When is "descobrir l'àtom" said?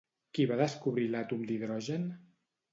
0.61-1.45